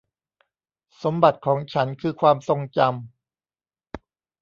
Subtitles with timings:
[1.03, 4.01] สมบัติของฉันคือความทรงจำ